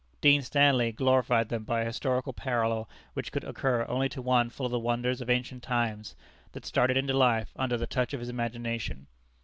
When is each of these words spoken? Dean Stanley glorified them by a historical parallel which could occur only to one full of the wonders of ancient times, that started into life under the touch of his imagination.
Dean 0.19 0.41
Stanley 0.41 0.91
glorified 0.91 1.49
them 1.49 1.63
by 1.63 1.81
a 1.81 1.85
historical 1.85 2.33
parallel 2.33 2.89
which 3.13 3.31
could 3.31 3.43
occur 3.43 3.85
only 3.87 4.09
to 4.09 4.19
one 4.19 4.49
full 4.49 4.65
of 4.65 4.71
the 4.71 4.79
wonders 4.79 5.21
of 5.21 5.29
ancient 5.29 5.61
times, 5.61 6.15
that 6.53 6.65
started 6.65 6.97
into 6.97 7.13
life 7.13 7.53
under 7.55 7.77
the 7.77 7.85
touch 7.85 8.11
of 8.11 8.19
his 8.19 8.27
imagination. 8.29 9.05